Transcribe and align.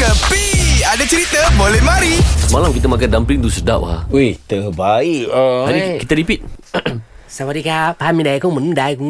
Kepi 0.00 0.80
Ada 0.80 1.04
cerita 1.04 1.44
boleh 1.60 1.76
mari. 1.84 2.16
Semalam 2.40 2.72
kita 2.72 2.88
makan 2.88 3.20
dumpling 3.20 3.44
tu 3.44 3.52
sedap 3.52 3.84
lah 3.84 4.08
Weh 4.08 4.32
terbaik 4.48 5.28
uh, 5.28 5.64
Hari 5.68 5.76
eh. 5.76 5.98
kita 6.00 6.16
repeat. 6.16 6.40
Sawadika 7.28 7.92
Pahami 8.00 8.24
dah 8.24 8.40
aku 8.40 8.48
Mendai 8.48 8.96
aku 8.96 9.04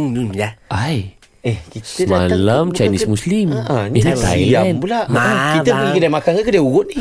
Ay. 0.67 1.15
Eh, 1.41 1.57
kita 1.71 2.05
Semalam 2.05 2.75
Chinese 2.75 3.07
ke... 3.07 3.15
Muslim. 3.15 3.55
Ha, 3.55 3.87
Eh, 3.87 3.95
ni 3.95 4.03
Thailand. 4.03 4.77
pula. 4.77 5.09
Ma, 5.09 5.57
Kita 5.57 5.71
bang. 5.71 5.79
pergi 5.79 5.97
kedai 5.97 6.13
makan 6.13 6.33
ke 6.35 6.42
kedai 6.45 6.61
urut 6.61 6.87
ni? 6.91 7.01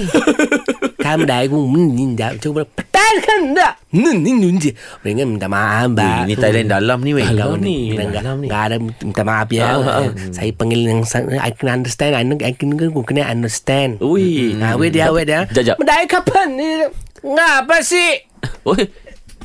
Kamu 0.95 1.23
dah 1.25 1.39
aku 1.43 1.57
Cuba 1.59 2.37
Coba 2.39 2.61
Thailand 3.09 3.25
ke 3.25 3.33
enggak? 3.41 3.73
Ni 3.89 4.31
ni 4.37 4.49
je. 4.61 4.71
Mereka 5.01 5.25
minta 5.25 5.47
maaf, 5.49 5.89
Mbak. 5.89 6.29
Ini 6.29 6.33
Thailand 6.37 6.67
dalam 6.69 6.99
ni, 7.01 7.11
weh. 7.17 7.25
Dalam 7.25 7.57
ni. 7.57 7.77
Dalam 7.97 8.35
ni. 8.37 8.47
Tak 8.47 8.61
ada 8.69 8.75
minta 8.77 9.23
maaf, 9.25 9.49
ya. 9.49 9.65
Ah, 9.65 9.77
ah, 9.81 9.95
ah. 10.05 10.09
Saya 10.29 10.51
panggil 10.53 10.85
yang. 10.85 11.01
I 11.41 11.51
can 11.57 11.69
understand. 11.73 12.13
I 12.13 12.21
can 12.21 12.37
I 12.45 12.53
can 12.53 12.69
kena 12.77 13.25
understand. 13.25 13.97
Ui. 14.05 14.53
Nah, 14.53 14.77
weh 14.77 14.93
dia, 14.93 15.09
weh 15.09 15.25
dia. 15.25 15.49
Jajap. 15.49 15.81
Kapan 16.09 16.47
ni? 16.53 16.69
Ngapa 17.25 17.81
sih? 17.81 18.29
Oi. 18.65 18.81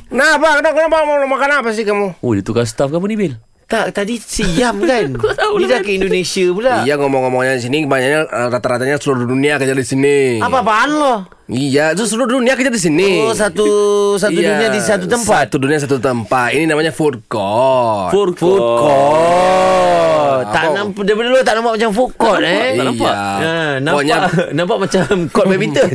Kenapa? 0.09 0.61
Kenapa? 0.61 0.77
Kenapa? 0.77 0.95
Kenapa? 1.01 1.25
Makan 1.25 1.49
apa 1.65 1.69
sih 1.73 1.83
kamu? 1.83 2.21
Oh, 2.21 2.31
dia 2.37 2.45
tukar 2.45 2.69
staff 2.69 2.93
kamu 2.93 3.05
ni, 3.09 3.15
Bil? 3.17 3.33
Tak, 3.65 3.97
tadi 3.97 4.21
siam 4.21 4.77
kan? 4.85 5.17
Dia 5.57 5.65
dah 5.65 5.81
ke 5.81 5.89
kan. 5.89 5.97
Indonesia 5.97 6.45
pula. 6.53 6.85
Iya, 6.85 7.01
ngomong-ngomongnya 7.01 7.57
di 7.57 7.65
sini, 7.65 7.89
banyaknya 7.89 8.29
rata-ratanya 8.29 9.01
seluruh 9.01 9.25
dunia 9.25 9.57
kerja 9.57 9.73
di 9.73 9.81
sini. 9.81 10.37
Apa-apaan 10.37 10.89
loh? 10.93 11.19
Iya, 11.45 11.93
itu 11.93 12.03
seluruh 12.03 12.35
dunia 12.35 12.53
kerja 12.53 12.67
di 12.67 12.81
sini. 12.81 13.21
Oh, 13.21 13.29
satu 13.31 13.67
satu 14.15 14.33
Iya, 14.33 14.49
dunia 14.51 14.67
di 14.67 14.81
satu 14.81 15.05
tempat. 15.05 15.45
Satu 15.45 15.61
dunia 15.61 15.77
satu 15.77 15.97
tempat. 15.99 16.49
Ini 16.51 16.65
namanya 16.65 16.89
food 16.89 17.21
court. 17.25 18.09
Food 18.09 18.33
Food 18.33 18.57
court. 18.65 20.43
Tak 20.47 20.63
Apa? 20.63 20.73
nampak 20.73 21.03
daripada 21.05 21.27
dulu 21.27 21.39
tak 21.39 21.55
nampak 21.55 21.73
macam 21.77 21.89
food 21.91 22.11
court 22.15 22.41
eh. 22.41 22.73
Tak 22.73 22.85
nampak. 22.87 23.13
Iya. 23.13 23.21
Ha, 23.45 23.53
nampak 23.77 23.93
Pokoknya- 23.93 24.21
nampak 24.57 24.77
macam 24.79 25.05
court 25.29 25.45
badminton. 25.47 25.89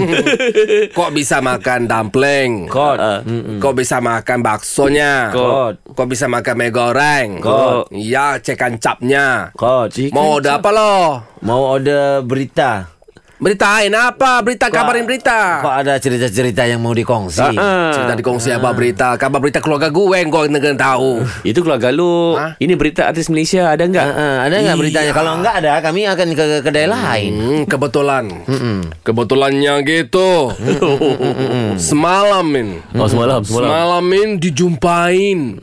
Kok 0.97 1.11
bisa 1.11 1.37
makan 1.41 1.81
dumpling? 1.85 2.51
court. 2.67 2.99
Ah. 2.99 3.19
Kok 3.59 3.75
bisa 3.75 3.97
makan 3.99 4.39
baksonya? 4.41 5.13
Court. 5.31 5.75
Kok 5.85 6.07
bisa 6.07 6.27
makan 6.27 6.55
mie 6.57 6.71
goreng? 6.71 7.29
Court. 7.39 7.91
Iya, 7.91 8.39
cekan 8.39 8.79
capnya. 8.79 9.51
Court. 9.53 9.91
Mau 10.11 10.39
order 10.39 10.57
apa 10.57 10.71
lo? 10.71 10.95
Mau 11.43 11.75
order 11.75 12.23
berita. 12.23 12.87
Beritain 13.41 13.89
apa? 13.91 14.45
Berita 14.45 14.69
kabarin 14.69 15.09
berita. 15.09 15.65
Kok 15.65 15.75
ada 15.75 15.97
cerita-cerita 15.97 16.69
yang 16.69 16.77
mau 16.79 16.93
dikongsi? 16.93 17.57
Cerita 17.91 18.13
dikongsi 18.13 18.53
apa 18.53 18.69
berita? 18.71 19.17
Kabar 19.17 19.41
berita 19.41 19.59
keluarga 19.59 19.89
gue 19.89 20.13
yang 20.15 20.29
kau 20.29 20.45
negara 20.45 20.77
tahu. 20.77 21.25
Itu 21.49 21.65
keluarga 21.65 21.89
lu. 21.89 22.37
Ha? 22.37 22.61
Ini 22.61 22.77
berita 22.77 23.09
artis 23.09 23.33
Malaysia 23.33 23.67
ada 23.67 23.81
enggak? 23.81 24.05
Ha, 24.05 24.13
ha, 24.13 24.29
ada 24.45 24.55
nggak 24.55 24.77
Iya. 24.77 24.81
beritanya? 24.85 25.13
Kalau 25.17 25.33
enggak 25.41 25.55
ada, 25.57 25.73
kami 25.81 26.05
akan 26.05 26.29
ke 26.31 26.45
ke 26.45 26.59
kedai 26.63 26.85
lain. 26.85 27.33
Hmm, 27.33 27.63
kebetulan. 27.65 28.25
Kebetulannya 29.01 29.75
gitu. 29.83 30.53
Semalam 31.81 32.45
min. 32.45 32.85
Oh, 32.93 33.09
semalam, 33.09 33.41
semalam. 33.41 33.67
Semalam 33.67 34.03
min 34.05 34.29
dijumpain 34.37 35.57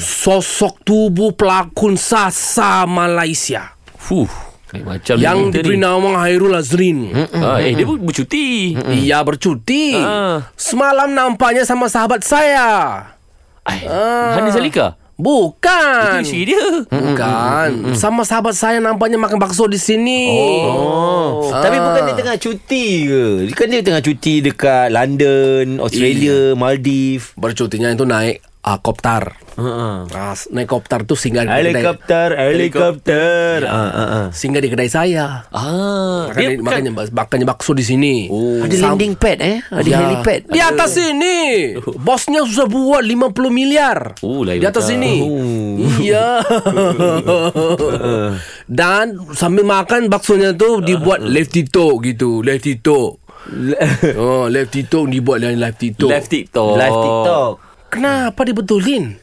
sosok 0.00 0.80
tubuh 0.82 1.36
pelakon 1.36 2.00
Sasa 2.00 2.88
Malaysia 2.88 3.76
Fuh. 4.00 4.49
Kayak 4.70 4.86
macam 4.86 5.14
yang 5.18 5.50
ni 5.50 5.58
diberi 5.58 5.74
ni. 5.74 5.82
nama 5.82 6.10
Hairul 6.22 6.54
Azrin. 6.54 7.10
Ah, 7.34 7.58
eh, 7.58 7.74
dia 7.74 7.82
pun 7.82 7.98
bercuti. 7.98 8.78
Ia 8.78 9.18
bercuti. 9.26 9.98
Ah. 9.98 10.46
Semalam 10.54 11.10
nampaknya 11.10 11.66
sama 11.66 11.90
sahabat 11.90 12.22
saya. 12.22 13.02
Ai, 13.66 13.82
Hani 14.38 14.54
Zalika. 14.54 14.94
Bukan. 15.20 16.22
Itu 16.22 16.24
isteri 16.24 16.42
dia. 16.54 16.64
Bukan. 16.86 17.92
Sama 17.92 18.24
sahabat 18.24 18.56
saya 18.56 18.80
nampaknya 18.80 19.20
makan 19.20 19.36
bakso 19.36 19.66
di 19.66 19.76
sini. 19.76 20.32
Oh. 20.70 21.50
Ah. 21.52 21.66
Tapi 21.66 21.76
bukan 21.76 22.02
dia 22.06 22.16
tengah 22.16 22.36
cuti 22.40 22.84
ke? 23.04 23.24
Dia 23.50 23.54
Kan 23.58 23.68
dia 23.68 23.82
tengah 23.84 24.02
cuti 24.06 24.34
dekat 24.40 24.88
London, 24.94 25.82
Australia, 25.82 26.54
Maldives. 26.56 27.36
Bercutinya 27.36 27.92
itu 27.92 28.06
naik 28.08 28.40
uh, 28.60 28.78
koptar. 28.78 29.36
Ha. 29.56 30.08
Ah, 30.08 30.32
naik 30.48 30.66
koptar 30.66 31.04
tuh 31.04 31.14
singgah 31.14 31.44
di 31.44 31.50
kedai. 31.50 31.72
Helikopter, 31.74 32.28
helikopter. 32.32 33.56
Ha, 33.62 33.82
ha, 33.84 34.04
ha. 34.06 34.20
Singgah 34.30 34.58
di 34.58 34.68
kedai 34.68 34.88
saya. 34.88 35.44
Ah, 35.50 36.28
Makan, 36.28 36.38
dia 36.38 36.48
di- 36.54 37.12
makanya 37.12 37.44
bakso 37.46 37.72
di 37.72 37.82
sini. 37.82 38.28
Oh. 38.28 38.64
Ada 38.64 38.72
Sam- 38.74 38.96
landing 38.96 39.14
pad 39.14 39.38
eh? 39.38 39.58
Ada 39.66 39.84
Ya. 39.84 39.98
helipad. 39.98 40.40
Di 40.46 40.60
atas 40.60 40.90
sini. 40.94 41.38
Bosnya 41.98 42.40
susah 42.42 42.64
buat 42.64 43.02
50 43.02 43.50
miliar. 43.50 44.16
Oh, 44.20 44.42
Di 44.42 44.64
atas 44.64 44.88
sini. 44.88 45.24
Iya. 46.00 46.40
Dan 48.70 49.28
sambil 49.32 49.66
makan 49.66 50.06
baksonya 50.06 50.54
tuh 50.54 50.80
dibuat 50.80 51.20
lefty 51.20 51.66
talk 51.66 52.00
gitu. 52.00 52.40
Lefty 52.40 52.78
talk. 52.78 53.18
Oh, 54.16 54.46
lefty 54.46 54.84
talk 54.84 55.08
dibuat 55.08 55.40
dengan 55.40 55.58
lefty 55.60 55.92
talk. 55.92 56.12
Live 56.12 56.28
TikTok. 56.28 56.76
Live 56.76 56.96
TikTok. 56.96 57.52
Kenapa 57.90 58.40
dibetulin? 58.42 59.18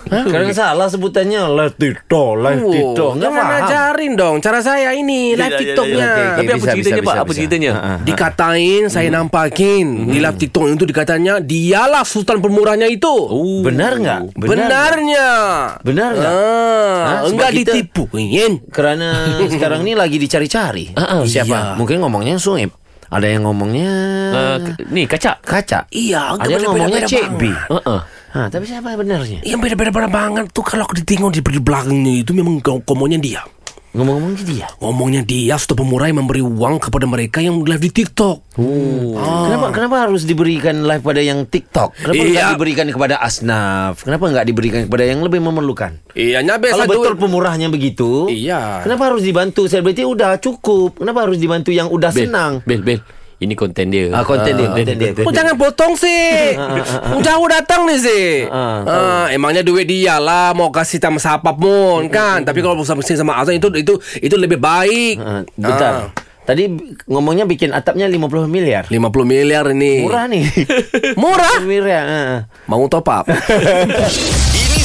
Kadang 0.00 0.48
salah 0.50 0.88
sebutannya 0.88 1.44
live 1.46 1.76
TikTok, 1.76 2.30
live 2.34 2.62
Oh, 2.62 2.72
TikTok. 2.72 3.10
Enggak 3.14 3.30
faham. 3.30 3.58
ajarin 3.60 4.12
dong 4.16 4.36
cara 4.40 4.58
saya 4.58 4.90
ini 4.90 5.36
live 5.36 5.44
Ya, 5.44 5.44
ya, 5.44 5.52
ya, 5.52 5.60
TikToknya. 5.60 5.92
ya, 5.94 6.08
Okey, 6.08 6.16
okey. 6.16 6.24
Tapi 6.32 6.48
apa 6.48 6.56
bisa, 6.56 6.70
ceritanya, 6.72 6.80
bisa, 6.96 6.96
Pak? 6.96 7.04
bisa, 7.04 7.20
Apa 7.20 7.28
bisa. 7.28 7.38
ceritanya? 7.38 7.70
Ha, 7.70 7.80
ha. 7.84 7.94
Dikatain, 8.02 8.82
saya 8.88 9.08
nampakin 9.10 9.86
di 10.08 10.18
live 10.18 10.38
TikTok 10.38 10.64
itu 10.72 10.84
dikatanya 10.88 11.34
dialah 11.38 12.02
sultan 12.02 12.40
pemurahnya 12.40 12.88
itu. 12.88 13.12
Oh. 13.12 13.60
Benar 13.60 13.92
enggak? 13.94 14.20
Benarnya. 14.34 15.28
Benar 15.80 16.10
enggak? 16.16 16.32
Ah, 16.32 17.04
Ha, 17.20 17.28
enggak 17.28 17.50
ditipu. 17.54 18.08
Yen. 18.14 18.56
Kerana 18.66 19.08
sekarang 19.52 19.84
ni 19.84 19.92
lagi 19.92 20.16
dicari-cari. 20.16 20.96
Ah, 20.96 21.20
ah, 21.20 21.22
Siapa? 21.22 21.44
iya. 21.46 21.60
Mungkin 21.76 22.00
ngomongnya 22.00 22.40
Suib. 22.40 22.72
Ada 23.10 23.26
yang 23.26 23.42
ngomongnya 23.42 23.90
k- 24.62 24.86
ni 24.94 25.02
kacak. 25.04 25.42
kaca. 25.42 25.82
Iya, 25.90 26.38
Ada 26.38 26.46
yang 26.46 26.62
ngomongnya 26.70 27.02
Cik 27.04 27.26
B. 27.36 27.42
Uh 27.66 27.76
-uh. 27.82 28.00
Ha, 28.30 28.46
tapi 28.46 28.62
siapa 28.62 28.94
yang 28.94 29.02
benarnya? 29.02 29.42
Yang 29.42 29.58
beda-beda 29.66 30.06
banget 30.06 30.46
tuh 30.54 30.62
kalau 30.62 30.86
ditengok 30.94 31.34
di 31.34 31.42
belakangnya 31.42 32.22
itu 32.22 32.30
memang 32.30 32.62
ngomongnya 32.62 33.18
dia. 33.18 33.42
Ngomong-ngomong 33.90 34.34
dia. 34.46 34.70
Ngomongnya 34.78 35.22
dia 35.26 35.58
pemurah 35.74 36.06
yang 36.06 36.22
memberi 36.22 36.38
uang 36.38 36.78
kepada 36.78 37.10
mereka 37.10 37.42
yang 37.42 37.58
live 37.58 37.82
di 37.82 37.90
TikTok. 37.90 38.36
Oh. 38.54 39.18
Kenapa 39.18 39.74
kenapa 39.74 39.96
harus 40.06 40.22
diberikan 40.22 40.86
live 40.86 41.02
pada 41.02 41.18
yang 41.18 41.42
TikTok? 41.42 41.98
Kenapa 41.98 42.14
Iya. 42.14 42.26
enggak 42.30 42.46
diberikan 42.54 42.86
kepada 42.92 43.14
Asnaf? 43.18 44.06
Kenapa 44.06 44.24
enggak 44.30 44.46
diberikan 44.46 44.80
kepada 44.86 45.04
yang 45.08 45.20
lebih 45.26 45.42
memerlukan? 45.42 45.98
Iya, 46.14 46.44
biasa 46.62 46.86
Kalau 46.86 46.86
betul 46.86 47.14
duit. 47.16 47.22
pemurahnya 47.22 47.66
begitu, 47.66 48.30
Iya. 48.30 48.86
Kenapa 48.86 49.10
harus 49.10 49.26
dibantu 49.26 49.66
selebriti 49.66 50.06
udah 50.06 50.38
cukup? 50.38 51.02
Kenapa 51.02 51.26
harus 51.26 51.38
dibantu 51.42 51.74
yang 51.74 51.90
udah 51.90 52.10
Bel, 52.14 52.30
senang? 52.30 52.52
Bel, 52.62 52.82
Bel. 52.86 53.00
Ini 53.40 53.56
konten 53.56 53.88
dia. 53.88 54.12
Ah, 54.12 54.20
konten 54.20 54.52
dia, 54.52 54.68
konten 54.68 55.00
dia. 55.00 55.16
Oh 55.24 55.32
jangan 55.32 55.56
potong 55.56 55.96
sih 55.96 56.52
Jauh 57.24 57.46
datang 57.48 57.88
nih 57.88 57.96
sih 57.96 58.28
Ah, 58.52 58.84
ah, 58.84 59.24
Emangnya 59.32 59.64
duit 59.64 59.88
dia 59.88 60.20
lah 60.20 60.52
Mau 60.52 60.68
kasih 60.68 61.00
sama 61.00 61.16
siapapun 61.16 62.12
kan 62.12 62.44
Tapi 62.44 62.60
kalau 62.60 62.84
sama 62.84 63.00
sama 63.00 63.40
Azan 63.40 63.56
itu 63.56 63.72
itu 63.72 63.96
itu 64.20 64.36
lebih 64.36 64.60
baik 64.60 65.16
Ah, 65.24 65.40
bentar. 65.56 66.12
Tadi 66.44 66.66
ngomongnya 67.06 67.46
bikin 67.46 67.70
atapnya 67.70 68.10
50 68.10 68.44
miliar. 68.44 68.84
50 68.90 68.98
miliar 69.24 69.64
ini 69.70 70.02
Murah 70.02 70.26
nih. 70.26 70.44
Murah? 71.14 71.56
miliar. 71.70 72.04
ah. 72.04 72.36
Mau 72.66 72.84
top 72.92 73.08
up 73.08 73.24